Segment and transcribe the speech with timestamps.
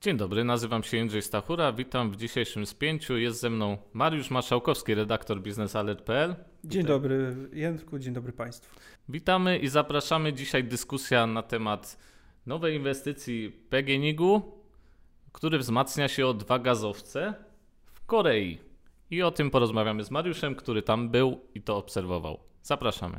[0.00, 3.18] Dzień dobry, nazywam się Jędrzej Stachura, witam w dzisiejszym spięciu.
[3.18, 6.34] Jest ze mną Mariusz Marszałkowski, redaktor biznesalert.pl.
[6.64, 8.80] Dzień dobry Jędrku, dzień dobry Państwu.
[9.08, 10.32] Witamy i zapraszamy.
[10.32, 11.98] Dzisiaj dyskusja na temat
[12.46, 14.42] nowej inwestycji PGNiG-u,
[15.32, 17.34] który wzmacnia się o dwa gazowce
[17.92, 18.58] w Korei.
[19.10, 22.38] I o tym porozmawiamy z Mariuszem, który tam był i to obserwował.
[22.62, 23.16] Zapraszamy.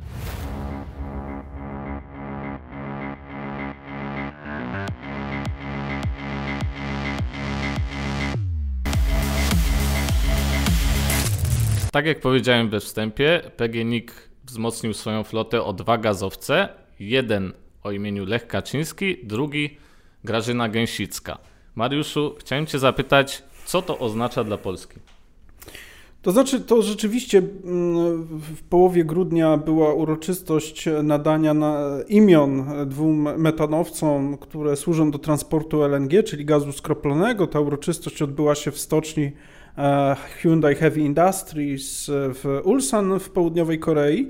[11.92, 14.12] Tak jak powiedziałem we wstępie, PGNiG
[14.44, 16.68] wzmocnił swoją flotę o dwa gazowce.
[17.00, 19.76] Jeden o imieniu Lech Kaczyński, drugi
[20.24, 21.38] Grażyna Gęsicka.
[21.74, 24.94] Mariuszu, chciałem Cię zapytać, co to oznacza dla Polski?
[26.22, 34.38] To znaczy, to rzeczywiście mm, w połowie grudnia była uroczystość nadania na imion dwóm metanowcom,
[34.38, 37.46] które służą do transportu LNG, czyli gazu skroplonego.
[37.46, 39.32] Ta uroczystość odbyła się w stoczni
[40.42, 44.28] Hyundai Heavy Industries w Ulsan w południowej Korei.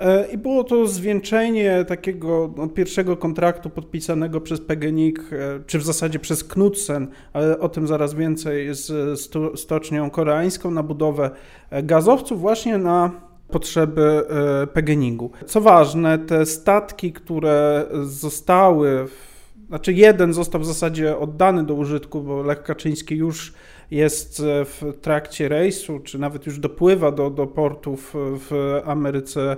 [0.00, 5.82] E, I było to zwieńczenie takiego no, pierwszego kontraktu podpisanego przez PGNiG, e, czy w
[5.82, 9.20] zasadzie przez Knudsen, ale o tym zaraz więcej, z
[9.54, 11.30] stocznią koreańską na budowę
[11.70, 13.10] e, gazowców właśnie na
[13.48, 14.22] potrzeby
[14.72, 15.30] PGNiG-u.
[15.46, 19.06] Co ważne, te statki, które zostały,
[19.68, 23.52] znaczy jeden został w zasadzie oddany do użytku, bo Lech Kaczyński już
[23.90, 29.56] jest w trakcie rejsu, czy nawet już dopływa do, do portów w Ameryce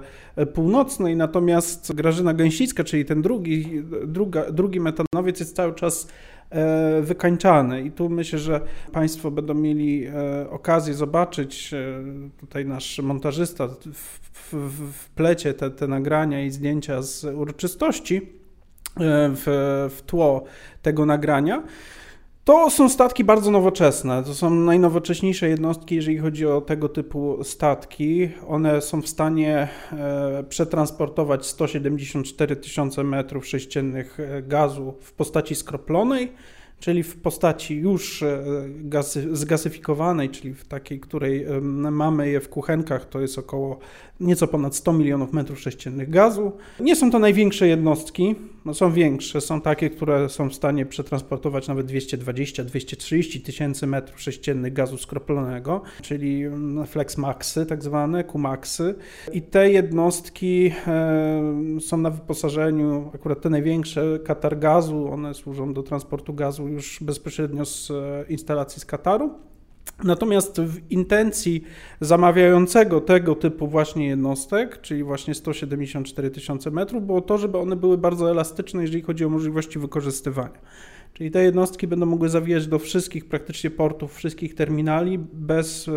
[0.54, 6.08] Północnej, natomiast Grażyna Gęsicka, czyli ten drugi, druga, drugi metanowiec jest cały czas
[6.50, 7.82] e, wykańczany.
[7.82, 8.60] I tu myślę, że
[8.92, 12.02] Państwo będą mieli e, okazję zobaczyć, e,
[12.40, 14.54] tutaj nasz montażysta w, w,
[14.92, 18.38] w plecie te, te nagrania i zdjęcia z uroczystości
[19.34, 20.44] w, w tło
[20.82, 21.62] tego nagrania.
[22.48, 24.22] To są statki bardzo nowoczesne.
[24.24, 28.28] To są najnowocześniejsze jednostki, jeżeli chodzi o tego typu statki.
[28.46, 36.32] One są w stanie e, przetransportować 174 tysiące metrów sześciennych e, gazu w postaci skroplonej
[36.80, 41.46] czyli w postaci już e, gasy, zgasyfikowanej, czyli w takiej, której
[41.90, 43.78] mamy je w kuchenkach, to jest około
[44.20, 46.52] nieco ponad 100 milionów metrów sześciennych gazu.
[46.80, 48.34] Nie są to największe jednostki,
[48.68, 54.72] no są większe, są takie, które są w stanie przetransportować nawet 220-230 tysięcy metrów sześciennych
[54.72, 56.42] gazu skroplonego, czyli
[56.86, 58.94] flexmaxy tak zwane, kumaxy.
[59.32, 60.72] I te jednostki
[61.80, 67.64] są na wyposażeniu, akurat te największe, Katar Gazu, one służą do transportu gazu już bezpośrednio
[67.64, 69.30] z e, instalacji z Kataru.
[70.04, 71.64] Natomiast w intencji
[72.00, 77.98] zamawiającego tego typu właśnie jednostek, czyli właśnie 174 tysiące metrów, było to, żeby one były
[77.98, 80.58] bardzo elastyczne, jeżeli chodzi o możliwości wykorzystywania.
[81.12, 85.92] Czyli te jednostki będą mogły zawijać do wszystkich praktycznie portów, wszystkich terminali bez e,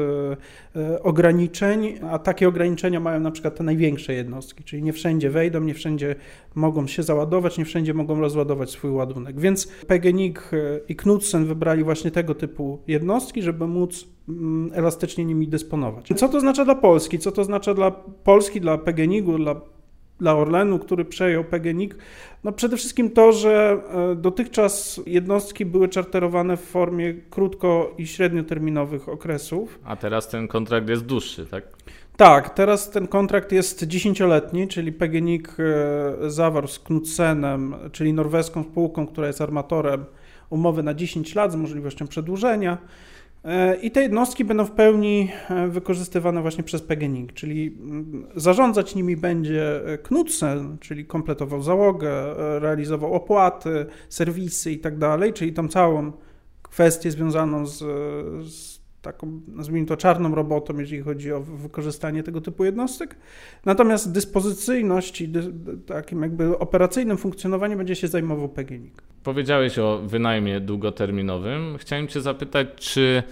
[0.82, 5.62] e, ograniczeń, a takie ograniczenia mają na przykład te największe jednostki, czyli nie wszędzie wejdą,
[5.62, 6.16] nie wszędzie
[6.56, 9.40] mogą się załadować, nie wszędzie mogą rozładować swój ładunek.
[9.40, 10.52] Więc PGNiG
[10.90, 16.10] i Knudsen wybrali właśnie tego typu jednostki, żeby móc mm, elastycznie nimi dysponować.
[16.16, 17.20] Co to znaczy dla Polski?
[17.20, 17.92] Co to znaczy dla
[18.24, 19.62] Polski, dla PGNiG-u, dla
[20.22, 21.96] dla Orlenu, który przejął PGNiG,
[22.44, 29.09] no przede wszystkim to, że e, dotychczas jednostki były czarterowane w formie krótko i średnioterminowych
[29.09, 29.80] okresów.
[29.84, 31.64] A teraz ten kontrakt jest dłuższy, tak?
[32.18, 39.08] Tak, teraz ten kontrakt jest dziesięcioletni, czyli PGNiG e, zawarł z Knudsenem, czyli norweską spółką,
[39.08, 40.06] która jest armatorem,
[40.50, 42.78] umowy na 10 lat z możliwością przedłużenia.
[43.44, 47.78] E, I te jednostki będą w pełni e, wykorzystywane właśnie przez PGNiG, czyli
[48.35, 52.12] zarządzać nimi będzie e, Knudsen, czyli kompletował załogę,
[52.59, 56.12] realizował opłaty, serwisy i tak dalej, czyli tą całą
[56.62, 57.78] kwestię związaną z,
[58.53, 63.16] z taką, nazwijmy to, czarną robotą, jeżeli chodzi o wykorzystanie tego typu jednostek.
[63.66, 65.54] Natomiast dyspozycyjność i dy,
[65.86, 69.02] takim jakby operacyjnym funkcjonowaniem będzie się zajmował PGNiG.
[69.24, 71.78] Powiedziałeś o wynajmie długoterminowym.
[71.78, 73.24] Chciałem Cię zapytać, czy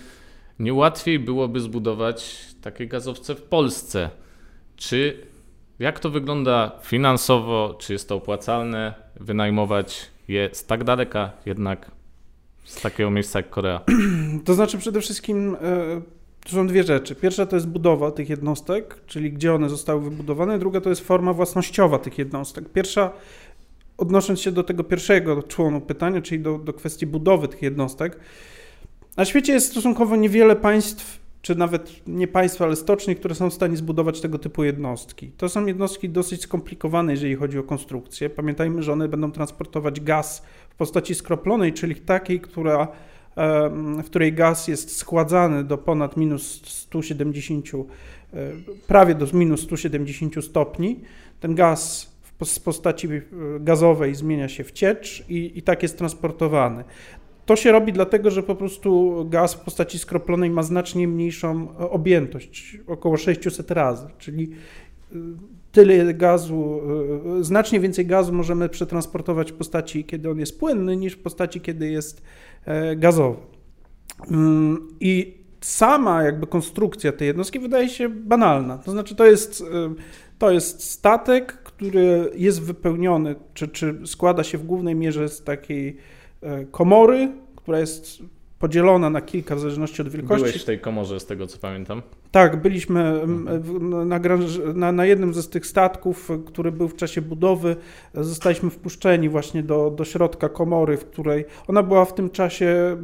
[0.59, 4.09] nie łatwiej byłoby zbudować takie gazowce w Polsce?
[4.75, 5.17] Czy
[5.79, 7.75] jak to wygląda finansowo?
[7.79, 11.91] Czy jest to opłacalne wynajmować je z tak daleka jednak
[12.69, 13.81] z takiego miejsca jak Korea?
[14.45, 16.01] To znaczy przede wszystkim e,
[16.43, 17.15] to są dwie rzeczy.
[17.15, 20.59] Pierwsza to jest budowa tych jednostek, czyli gdzie one zostały wybudowane.
[20.59, 22.69] Druga to jest forma własnościowa tych jednostek.
[22.69, 23.11] Pierwsza,
[23.97, 28.19] odnosząc się do tego pierwszego członu pytania, czyli do, do kwestii budowy tych jednostek,
[29.17, 33.53] na świecie jest stosunkowo niewiele państw czy nawet nie państwa, ale stoczni, które są w
[33.53, 35.31] stanie zbudować tego typu jednostki.
[35.37, 38.29] To są jednostki dosyć skomplikowane, jeżeli chodzi o konstrukcję.
[38.29, 42.87] Pamiętajmy, że one będą transportować gaz w postaci skroplonej, czyli takiej, która,
[44.03, 48.51] w której gaz jest schładzany do ponad minus 170, e,
[48.87, 50.99] prawie do minus 170 stopni.
[51.39, 52.11] Ten gaz
[52.43, 53.21] z postaci e,
[53.59, 56.83] gazowej zmienia się w ciecz i, i tak jest transportowany.
[57.49, 61.89] To się robi dlatego, że po prostu gaz w postaci skroplonej ma znacznie mniejszą e,
[61.89, 64.51] objętość, około 600 razy, czyli
[65.11, 65.15] e,
[65.71, 66.81] tyle gazu,
[67.39, 71.61] e, znacznie więcej gazu możemy przetransportować w postaci, kiedy on jest płynny, niż w postaci,
[71.61, 72.21] kiedy jest
[72.97, 73.37] gazowy.
[74.31, 78.77] Mm, I sama jakby konstrukcja tej jednostki wydaje się banalna.
[78.77, 79.63] To znaczy, to jest,
[80.37, 85.97] to jest statek, który jest wypełniony, czy, czy składa się w głównej mierze z takiej
[85.97, 86.18] E,
[86.71, 88.23] komory, która jest
[88.59, 90.43] podzielona na kilka w zależności od wielkości.
[90.43, 92.01] Byłeś w tej komorze, z tego co pamiętam.
[92.31, 94.07] Tak, byliśmy mhm.
[94.09, 94.19] na,
[94.73, 97.75] na, na, jednym z tych statków, który był w czasie budowy.
[98.13, 102.97] Zostaliśmy wpuszczeni właśnie do, do środka komory, w której ona była w tym czasie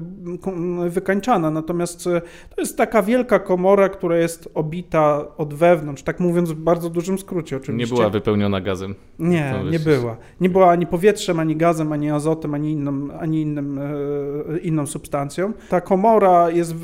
[0.89, 1.51] wykańczana.
[1.51, 2.22] Natomiast e,
[2.56, 7.19] to jest taka wielka komora, która jest obita od wewnątrz, tak mówiąc w bardzo dużym
[7.19, 7.94] skrócie oczywiście.
[7.94, 8.95] Nie była wypełniona gazem.
[9.19, 10.18] Nie, nie była.
[10.42, 15.54] Nie była ani powietrzem, ani gazem, ani azotem, ani, inną, ani innym, e, inną substancją.
[15.69, 16.75] Ta komora jest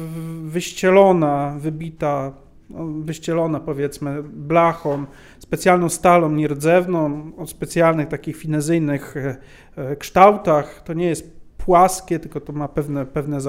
[0.43, 2.30] wyścielona, wybita
[2.73, 5.05] no, wyścielona powiedzmy blachą,
[5.39, 9.35] specjalną stalą nierdzewną o specjalnych takich finezyjnych e,
[9.75, 10.83] e, kształtach.
[10.83, 13.39] To nie jest płaskie, tylko to ma pewne, pewne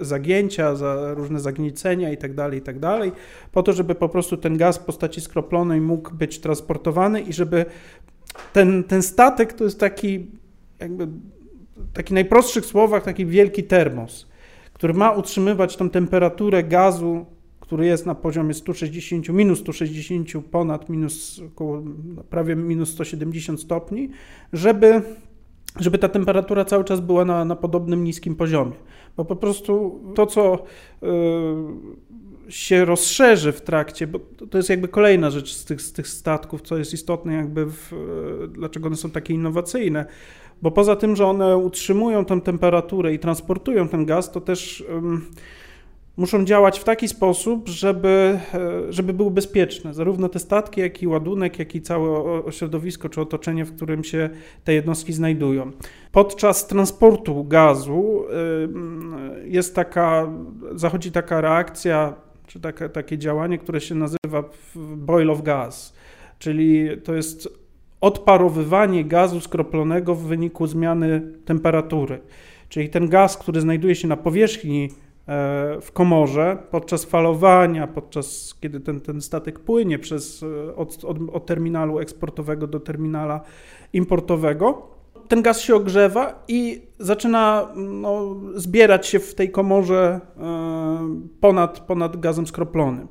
[0.00, 1.40] zagięcia, za różne
[2.16, 3.12] tak i tak dalej,
[3.52, 7.66] po to, żeby po prostu ten gaz w postaci skroplonej mógł być transportowany i żeby
[8.52, 10.26] ten, ten statek to jest taki
[10.80, 11.08] jakby
[11.92, 14.26] taki najprostszych słowach taki wielki termos,
[14.72, 17.26] który ma utrzymywać tą temperaturę gazu
[17.64, 21.82] który jest na poziomie 160, minus 160, ponad minus około
[22.30, 24.10] prawie minus 170 stopni,
[24.52, 25.02] żeby,
[25.80, 28.72] żeby ta temperatura cały czas była na, na podobnym niskim poziomie.
[29.16, 30.64] Bo po prostu to, co
[31.02, 31.08] yy,
[32.48, 34.18] się rozszerzy w trakcie, bo
[34.50, 37.92] to jest jakby kolejna rzecz z tych, z tych statków, co jest istotne, jakby w,
[38.40, 40.06] yy, dlaczego one są takie innowacyjne.
[40.62, 44.84] Bo poza tym, że one utrzymują tę temperaturę i transportują ten gaz, to też.
[44.88, 45.54] Yy,
[46.16, 49.94] muszą działać w taki sposób, żeby, e, żeby były bezpieczne.
[49.94, 54.30] Zarówno te statki, jak i ładunek, jak i całe środowisko czy otoczenie, w którym się
[54.64, 55.70] te jednostki znajdują.
[56.12, 58.24] Podczas transportu gazu
[59.44, 60.32] jest taka,
[60.74, 62.14] zachodzi taka reakcja,
[62.46, 64.44] czy takie, takie działanie, które się nazywa
[64.96, 65.94] boil of gas,
[66.38, 67.48] czyli to jest
[68.00, 72.20] odparowywanie gazu skroplonego w wyniku zmiany temperatury.
[72.68, 74.88] Czyli ten gaz, który znajduje się na powierzchni
[75.80, 81.46] w komorze podczas falowania, podczas kiedy ten, ten statek płynie przez, e, od, od, od
[81.46, 83.40] terminalu eksportowego do terminala
[83.92, 84.94] importowego,
[85.28, 92.20] ten gaz się ogrzewa i zaczyna no, zbierać się w tej komorze e, ponad, ponad
[92.20, 93.08] gazem skroplonym.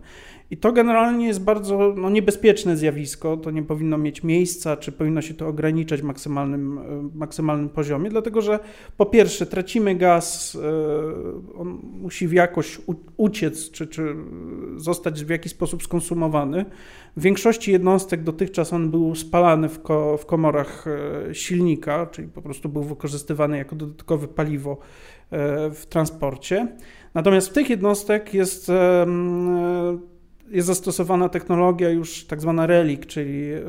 [0.53, 5.21] I to generalnie jest bardzo no, niebezpieczne zjawisko, to nie powinno mieć miejsca, czy powinno
[5.21, 8.59] się to ograniczać w maksymalnym, e, maksymalnym poziomie, dlatego że
[8.97, 12.81] po pierwsze tracimy gaz, e, on musi jakoś
[13.17, 14.15] uciec, czy, czy
[14.75, 16.65] zostać w jakiś sposób skonsumowany.
[17.17, 22.41] W większości jednostek dotychczas on był spalany w, ko, w komorach e, silnika, czyli po
[22.41, 24.77] prostu był wykorzystywany jako dodatkowe paliwo
[25.71, 26.67] w transporcie.
[27.13, 28.71] Natomiast w tych jednostek jest
[30.53, 33.59] jest zastosowana technologia już tak zwana relik, czyli e,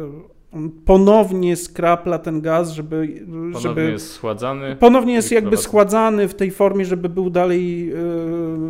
[0.52, 3.08] on ponownie skrapla ten gaz, żeby...
[3.26, 4.76] Ponownie żeby, jest schładzany.
[4.76, 7.94] Ponownie jest jakby schładzany w tej formie, żeby był dalej e,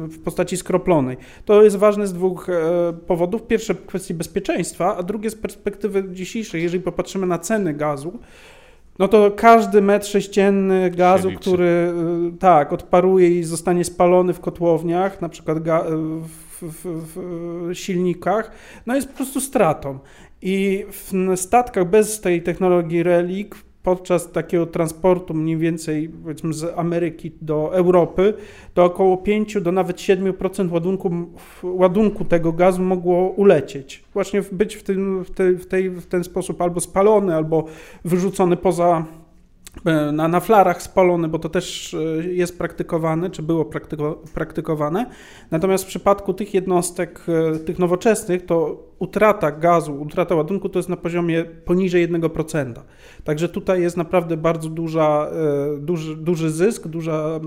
[0.08, 1.16] w postaci skroplonej.
[1.44, 3.42] To jest ważne z dwóch e, powodów.
[3.42, 6.62] Pierwsze kwestii bezpieczeństwa, a drugie z perspektywy dzisiejszej.
[6.62, 8.18] Jeżeli popatrzymy na ceny gazu,
[8.98, 11.92] no to każdy metr sześcienny gazu, który
[12.38, 15.58] tak, odparuje i zostanie spalony w kotłowniach, na przykład
[16.22, 18.50] w w, w, silnikach,
[18.86, 19.98] no jest po prostu stratą.
[20.42, 27.32] I w statkach bez tej technologii relik podczas takiego transportu mniej więcej powiedzmy z Ameryki
[27.40, 28.34] do Europy,
[28.74, 31.10] to około 5 do nawet 7% ładunku,
[31.62, 34.04] ładunku tego gazu mogło ulecieć.
[34.14, 37.64] Właśnie być w, tym, w, tej, w, tej, w ten sposób albo spalony, albo
[38.04, 39.04] wyrzucony poza,
[40.12, 45.06] na, na flarach spalony, bo to też e, jest praktykowane, czy było praktyko, praktykowane.
[45.50, 50.88] Natomiast w przypadku tych jednostek, e, tych nowoczesnych, to utrata gazu, utrata ładunku to jest
[50.88, 52.74] na poziomie poniżej 1%.
[53.24, 55.30] Także tutaj jest naprawdę bardzo duża,
[55.78, 57.40] duży, duży zysk, duża,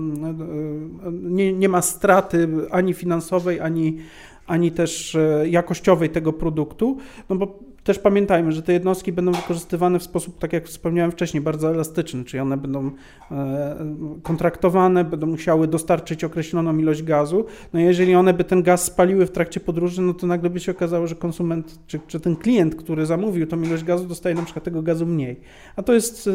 [1.12, 3.98] nie, nie ma straty ani finansowej, ani,
[4.46, 5.16] ani też
[5.46, 6.96] jakościowej tego produktu,
[7.28, 11.40] no bo też pamiętajmy, że te jednostki będą wykorzystywane w sposób, tak jak wspomniałem wcześniej,
[11.40, 12.90] bardzo elastyczny, czyli one będą
[13.30, 13.76] e,
[14.22, 17.44] kontraktowane, będą musiały dostarczyć określoną ilość gazu.
[17.72, 20.72] No jeżeli one by ten gaz spaliły w trakcie podróży, no to nagle by się
[20.72, 24.64] okazało, że konsument, czy, czy ten klient, który zamówił tą ilość gazu, dostaje na przykład
[24.64, 25.40] tego gazu mniej.
[25.76, 26.30] A to jest e,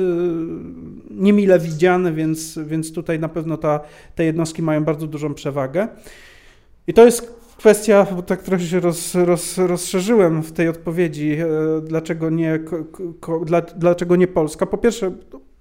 [1.12, 3.80] niemile widziane, więc, więc tutaj na pewno ta,
[4.16, 5.88] te jednostki mają bardzo dużą przewagę.
[6.88, 11.48] I to jest kwestia, bo tak trochę się roz, roz, rozszerzyłem w tej odpowiedzi, e,
[11.82, 12.60] dlaczego nie,
[13.46, 14.66] dla, dlaczego nie Polska.
[14.66, 15.12] Po pierwsze,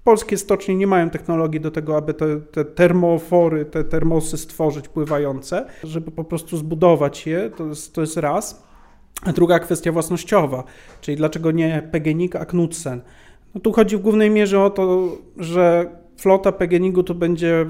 [0.04, 5.66] polskie stocznie nie mają technologii do tego, aby te, te termofory, te termosy stworzyć pływające,
[5.84, 8.62] żeby po prostu zbudować je, to jest, to jest raz.
[9.22, 10.64] A druga kwestia własnościowa,
[11.00, 13.00] czyli dlaczego nie PGNiG, a Knudsen.
[13.54, 17.66] No tu chodzi w głównej mierze o to, że flota PGNiG-u to będzie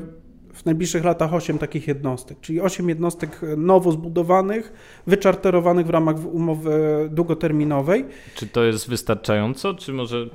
[0.53, 4.73] w najbliższych latach 8 takich jednostek, czyli 8 jednostek nowo zbudowanych,
[5.07, 8.05] wyczarterowanych w ramach umowy długoterminowej.
[8.35, 10.27] Czy to jest wystarczająco, czy może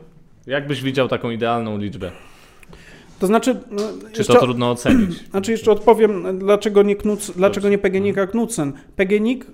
[0.47, 2.12] jak byś widział taką idealną liczbę?
[3.19, 3.59] To znaczy.
[3.71, 3.81] No,
[4.12, 5.24] czy jeszcze, to trudno ocenić?
[5.31, 8.74] Znaczy, jeszcze odpowiem, dlaczego nie, Knuc, dlaczego nie PGNiG, a Knudsen.
[8.95, 9.45] PGNiG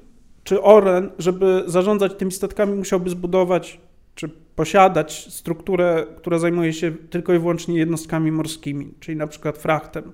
[0.44, 3.80] czy Oren, żeby zarządzać tymi statkami, musiałby zbudować
[4.16, 10.12] czy posiadać strukturę, która zajmuje się tylko i wyłącznie jednostkami morskimi, czyli na przykład frachtem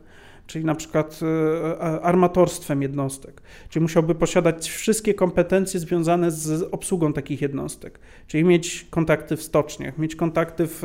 [0.49, 7.41] czyli na przykład e, armatorstwem jednostek, czyli musiałby posiadać wszystkie kompetencje związane z obsługą takich
[7.41, 10.81] jednostek, czyli mieć kontakty w stoczniach, mieć kontakty w,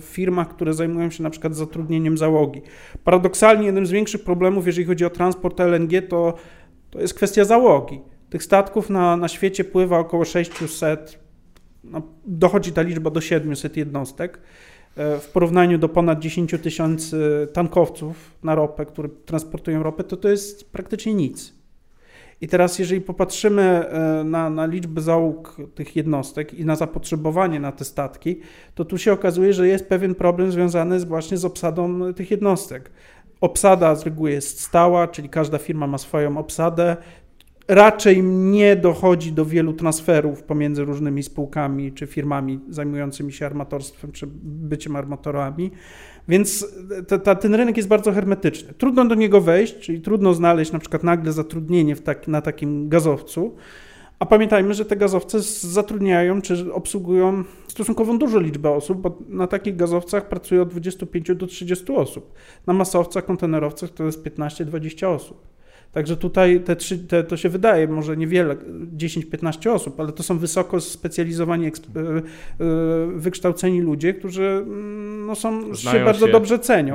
[0.00, 2.62] w firmach, które zajmują się na przykład zatrudnieniem załogi.
[3.04, 6.34] Paradoksalnie jednym z większych problemów, jeżeli chodzi o transport LNG, to,
[6.90, 8.00] to jest kwestia załogi.
[8.30, 11.18] Tych statków na, na świecie pływa około 600,
[11.84, 14.40] no, dochodzi ta liczba do 700 jednostek.
[14.98, 20.28] E, w porównaniu do ponad 10 tysięcy tankowców na ropę, które transportują ropę, to to
[20.28, 21.54] jest praktycznie nic.
[22.40, 27.72] I teraz, jeżeli popatrzymy e, na, na liczbę załóg tych jednostek i na zapotrzebowanie na
[27.72, 28.40] te statki,
[28.74, 32.90] to tu się okazuje, że jest pewien problem związany właśnie z obsadą tych jednostek.
[33.40, 36.96] Obsada z reguły jest stała, czyli każda firma ma swoją obsadę
[37.68, 44.26] raczej nie dochodzi do wielu transferów pomiędzy różnymi spółkami czy firmami zajmującymi się armatorstwem czy
[44.42, 45.70] byciem armatorami.
[46.28, 46.66] Więc
[47.08, 48.74] ta, ta, ten rynek jest bardzo hermetyczny.
[48.78, 53.56] Trudno do niego wejść, czyli trudno znaleźć na przykład nagle zatrudnienie tak, na takim gazowcu.
[54.18, 59.76] A pamiętajmy, że te gazowce zatrudniają czy obsługują stosunkowo dużą liczbę osób, bo na takich
[59.76, 62.32] gazowcach pracuje od 25 do 30 osób.
[62.66, 65.47] Na masowcach, kontenerowcach to jest 15-20 osób.
[65.92, 68.56] Także tutaj te trzy, te, to się wydaje może niewiele,
[68.96, 71.72] 10-15 osób, ale to są wysoko specjalizowani, e, e,
[73.14, 76.94] wykształceni ludzie, którzy mm, no, są, się bardzo się dobrze cenią.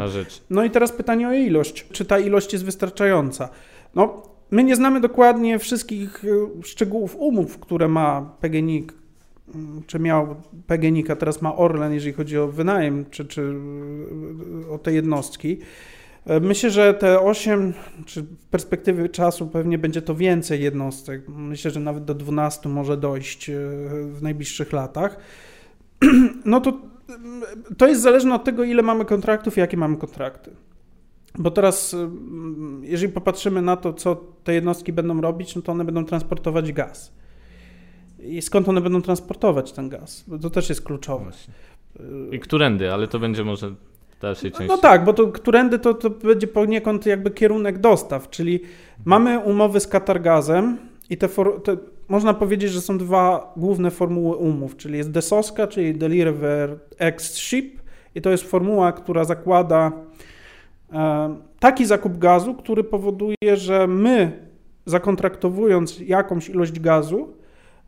[0.50, 1.88] No i teraz pytanie o ilość.
[1.92, 3.50] Czy ta ilość jest wystarczająca?
[3.96, 8.94] No, my nie znamy dokładnie wszystkich e, szczegółów umów, które ma PGNiG,
[9.56, 10.36] mm, czy miał
[10.68, 13.54] PGNiG, a teraz ma Orlen, jeżeli chodzi o wynajem, czy, czy
[14.72, 15.58] o te jednostki.
[16.26, 17.74] E, myślę, że te 8,
[18.06, 21.28] czy w perspektywie czasu pewnie będzie to więcej jednostek.
[21.28, 23.54] Myślę, że nawet do 12 może dojść e,
[24.12, 25.18] w najbliższych latach.
[26.46, 26.80] No to
[27.78, 30.52] to jest zależne od tego, ile mamy kontraktów i jakie mamy kontrakty.
[31.38, 32.10] Bo teraz, e,
[32.82, 37.14] jeżeli popatrzymy na to, co te jednostki będą robić, no to one będą transportować gaz.
[38.20, 40.24] I skąd one będą transportować ten gaz?
[40.28, 41.32] Bo to też jest kluczowe.
[42.32, 43.76] I którędy, ale to będzie może
[44.24, 44.68] dalszej części.
[44.68, 48.60] No, no tak, bo to którędy to, to będzie poniekąd jakby kierunek dostaw, czyli
[49.06, 50.78] mamy umowy z Katargazem
[51.10, 51.78] i te, for, te,
[52.08, 57.82] można powiedzieć, że są dwa główne formuły umów, czyli jest DESOSKA, czyli Deliver X Ship
[58.16, 59.92] i to jest formuła, która zakłada
[60.94, 64.32] e, taki zakup gazu, który powoduje, że my
[64.86, 67.34] zakontraktowując jakąś ilość gazu,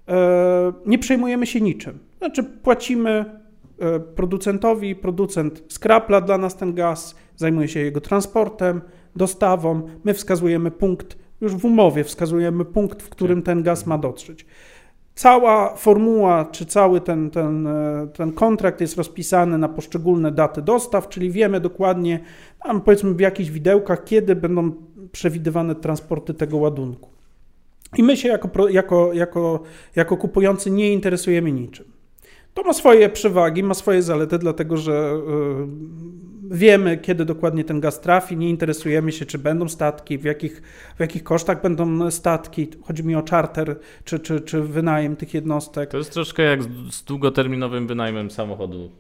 [0.08, 2.00] e, nie przejmujemy się niczym.
[2.18, 3.26] Znaczy płacimy
[4.16, 8.82] producentowi, producent skrapla dla nas ten gaz, zajmuje się jego transportem,
[9.16, 14.46] dostawą, my wskazujemy punkt, już w umowie wskazujemy punkt, w którym ten gaz ma dotrzeć.
[15.16, 21.10] Cała formuła, czy cały ten, ten, e, ten kontrakt jest rozpisany na poszczególne daty dostaw,
[21.10, 22.20] czyli wiemy dokładnie,
[22.64, 24.72] tam powiedzmy w jakichś widełkach, kiedy będą
[25.12, 27.10] przewidywane transporty tego ładunku.
[27.98, 29.64] I my się jako, jako, jako,
[29.96, 31.95] jako kupujący nie interesujemy niczym.
[32.56, 35.14] To ma swoje przewagi, ma swoje zalety, dlatego że
[36.52, 40.62] wiemy, kiedy dokładnie ten gaz trafi, nie interesujemy się, czy będą statki, w jakich,
[40.98, 42.68] w jakich kosztach będą statki.
[42.84, 45.90] Chodzi mi o charter, czy, czy, czy wynajem tych jednostek.
[45.90, 48.92] To jest troszkę jak z długoterminowym wynajmem samochodu.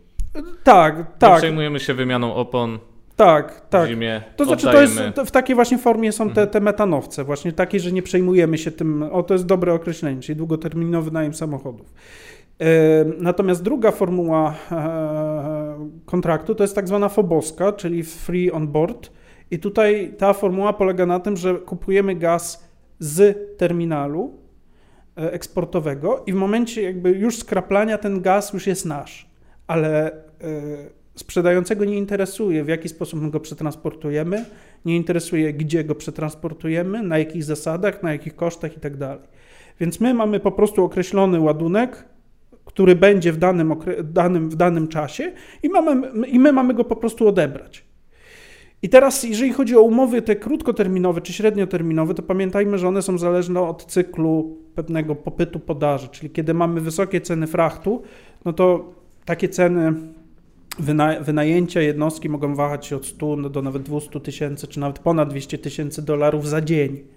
[0.64, 1.32] Tak, tak.
[1.32, 2.80] Nie przejmujemy się wymianą opon.
[3.16, 3.86] Tak, tak.
[3.86, 7.24] W zimie to znaczy, to jest, to w takiej właśnie formie są te, te metanowce,
[7.24, 11.34] właśnie takiej, że nie przejmujemy się tym, o to jest dobre określenie, czyli długoterminowy najem
[11.34, 11.94] samochodów.
[13.18, 19.12] Natomiast druga formuła e, kontraktu to jest tak zwana foboska, czyli free on board.
[19.52, 22.70] I tutaj ta formuła polega na tym, że kupujemy gaz
[23.00, 24.38] z terminalu
[25.18, 29.30] e, eksportowego i w momencie jakby już skraplania ten gaz już jest nasz,
[29.68, 30.16] ale e,
[31.16, 34.46] sprzedającego nie interesuje, w jaki sposób my go przetransportujemy,
[34.86, 38.98] nie interesuje, gdzie go przetransportujemy, na jakich zasadach, na jakich kosztach itd.
[38.98, 39.20] Tak
[39.80, 42.06] Więc my mamy po prostu określony ładunek,
[42.75, 45.32] który będzie w danym, danym, w danym czasie
[45.63, 47.86] i, mamy, i my mamy go po prostu odebrać.
[48.82, 53.17] I teraz, jeżeli chodzi o umowy te krótkoterminowe czy średnioterminowe, to pamiętajmy, że one są
[53.17, 58.01] zależne od cyklu pewnego popytu podaży, czyli kiedy mamy wysokie ceny frachtu,
[58.46, 58.94] no to
[59.25, 59.94] takie ceny
[60.79, 65.29] wyna wynajęcia jednostki mogą wahać się od 100 do nawet 200 tysięcy, czy nawet ponad
[65.29, 67.14] 200 tysięcy dolarów za dzień.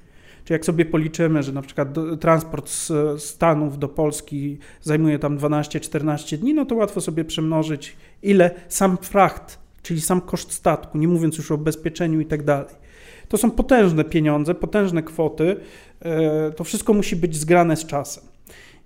[0.48, 1.88] Czy jak sobie policzymy, że na przykład
[2.20, 8.50] transport z Stanów do Polski zajmuje tam 12-14 dni, no to łatwo sobie przemnożyć, ile
[8.68, 12.74] sam fracht, czyli sam koszt statku, nie mówiąc już o bezpieczeniu i tak dalej.
[13.28, 15.56] To są potężne pieniądze, potężne kwoty.
[16.00, 18.24] E, to wszystko musi być zgrane z czasem.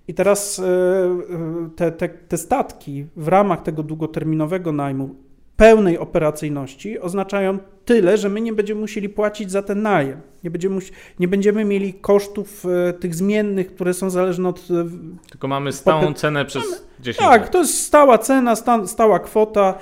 [0.07, 5.15] I teraz e, e, te, te, te statki w ramach tego długoterminowego najmu
[5.57, 10.21] pełnej operacyjności oznaczają tyle, że my nie będziemy musieli płacić za ten najem.
[10.43, 10.81] Nie będziemy,
[11.19, 14.59] nie będziemy mieli kosztów e, tych zmiennych, które są zależne od.
[14.59, 14.85] E,
[15.29, 19.73] Tylko mamy stałą cenę przez 10 Tak, to jest stała cena, sta, stała kwota.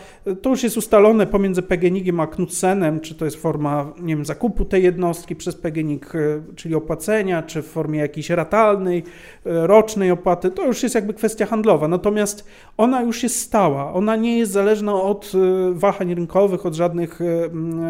[0.41, 4.65] To już jest ustalone pomiędzy PGNiG a Knudsenem, czy to jest forma nie wiem, zakupu
[4.65, 6.19] tej jednostki przez PGNiG, e,
[6.55, 9.03] czyli opłacenia, czy w formie jakiejś ratalnej,
[9.45, 10.51] rocznej opłaty.
[10.51, 11.87] To już jest jakby kwestia handlowa.
[11.87, 12.47] Natomiast
[12.77, 13.93] ona już jest stała.
[13.93, 15.31] Ona nie jest zależna od
[15.71, 17.19] wahań rynkowych, od żadnych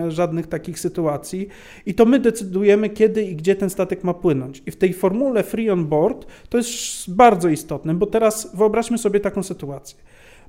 [0.07, 1.47] żadnych takich sytuacji
[1.85, 4.63] i to my decydujemy, kiedy i gdzie ten statek ma płynąć.
[4.65, 9.19] I w tej formule free on board to jest bardzo istotne, bo teraz wyobraźmy sobie
[9.21, 9.97] taką sytuację.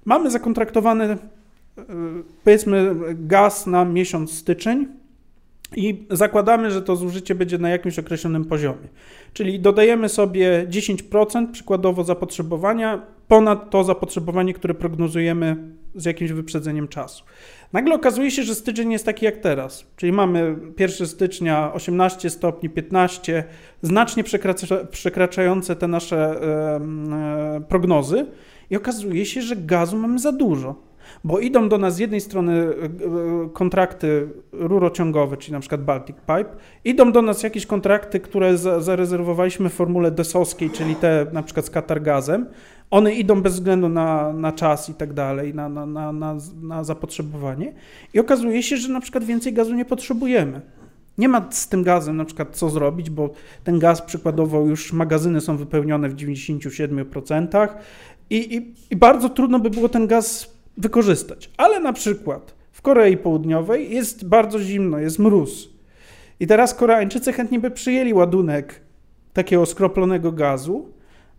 [0.04, 1.18] Mamy zakontraktowany, e,
[2.44, 4.88] powiedzmy, gaz na miesiąc styczeń,
[5.76, 8.88] i zakładamy, że to zużycie będzie na jakimś określonym poziomie.
[9.32, 15.56] Czyli dodajemy sobie 10% przykładowo zapotrzebowania ponad to zapotrzebowanie, które prognozujemy
[15.94, 17.24] z jakimś wyprzedzeniem czasu.
[17.72, 22.70] Nagle okazuje się, że styczeń jest taki jak teraz, czyli mamy 1 stycznia 18 stopni,
[22.70, 23.44] 15,
[23.82, 26.80] znacznie przekracza, przekraczające te nasze e,
[27.56, 28.26] e, prognozy
[28.70, 30.92] i okazuje się, że gazu mamy za dużo.
[31.24, 36.56] Bo idą do nas z jednej strony e, kontrakty rurociągowe, czyli na przykład Baltic Pipe,
[36.84, 41.70] idą do nas jakieś kontrakty, które zarezerwowaliśmy w formule desowskiej, czyli te na przykład z
[41.70, 42.46] Katargazem,
[42.90, 46.84] one idą bez względu na, na czas i tak dalej, na, na, na, na, na
[46.84, 47.72] zapotrzebowanie.
[48.14, 50.60] I okazuje się, że na przykład więcej gazu nie potrzebujemy.
[51.18, 53.30] Nie ma z tym gazem na przykład co zrobić, bo
[53.64, 57.68] ten gaz przykładowo już magazyny są wypełnione w 97%
[58.32, 61.50] i, i, i bardzo trudno by było ten gaz wykorzystać.
[61.56, 65.70] Ale na przykład w Korei Południowej jest bardzo zimno, jest mróz.
[66.40, 68.80] I teraz Koreańczycy chętnie by przyjęli ładunek
[69.32, 70.88] takiego skroplonego gazu,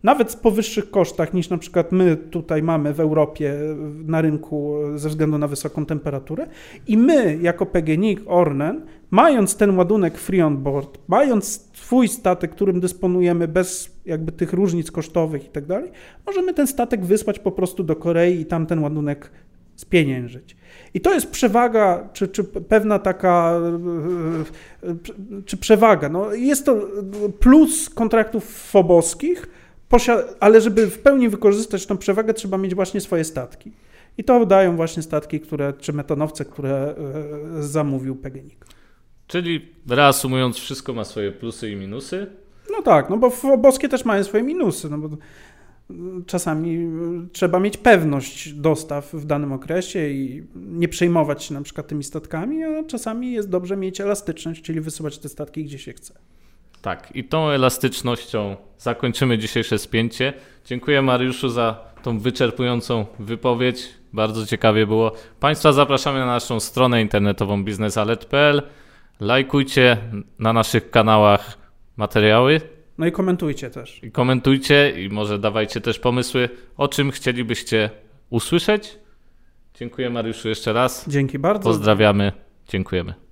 [0.04, 3.54] nawet po wyższych kosztach niż na przykład my tutaj mamy w Europie
[4.06, 6.46] na rynku ze względu na wysoką temperaturę.
[6.86, 12.80] I my, jako PGNiG Ornen, mając ten ładunek free on board, mając swój statek, którym
[12.80, 15.90] dysponujemy bez jakby tych różnic kosztowych i tak dalej,
[16.26, 19.30] możemy ten statek wysłać po prostu do Korei i tam ten ładunek
[19.76, 20.56] spieniężyć.
[20.94, 23.60] I to jest przewaga, czy, czy pewna taka,
[25.44, 26.08] czy przewaga.
[26.08, 26.80] No jest to
[27.38, 29.48] plus kontraktów foboskich,
[30.40, 33.72] ale żeby w pełni wykorzystać tą przewagę, trzeba mieć właśnie swoje statki.
[34.18, 36.94] I to dają właśnie statki, które, czy metanowce, które
[37.58, 38.66] e, zamówił PGNiG.
[39.26, 42.26] Czyli reasumując, wszystko ma swoje plusy i minusy?
[42.70, 45.16] No tak, no bo boskie też mają swoje minusy, no bo
[46.26, 46.88] czasami
[47.32, 52.64] trzeba mieć pewność dostaw w danym okresie i nie przejmować się na przykład tymi statkami,
[52.64, 56.14] a czasami jest dobrze mieć elastyczność, czyli wysyłać te statki gdzie się chce.
[56.84, 60.32] Tak, i tą elastycznością zakończymy dzisiejsze spięcie.
[60.66, 63.88] Dziękuję Mariuszu za tą wyczerpującą wypowiedź.
[64.12, 65.12] Bardzo ciekawie było.
[65.40, 68.62] Państwa zapraszamy na naszą stronę internetową biznesalert.pl.
[69.20, 69.96] Lajkujcie
[70.38, 71.58] na naszych kanałach
[71.96, 72.60] materiały
[72.98, 74.04] No i komentujcie też.
[74.04, 77.90] I komentujcie i może dawajcie też pomysły, o czym chcielibyście
[78.30, 78.98] usłyszeć.
[79.74, 81.08] Dziękuję Mariuszu jeszcze raz.
[81.08, 81.62] Dzięki bardzo.
[81.62, 82.32] Pozdrawiamy.
[82.68, 83.23] Dziękujemy.